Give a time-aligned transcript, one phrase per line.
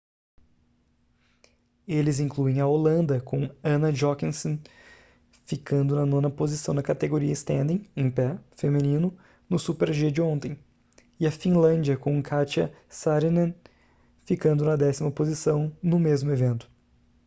[1.87, 4.59] eles incluem a holanda com anna jochemsen
[5.45, 9.15] ficando na nona posição na categoria standing em pé feminino
[9.47, 10.57] no super-g de ontem
[11.19, 13.53] e a finlândia com katja saarinen
[14.25, 16.67] ficando na décima posição no mesmo evento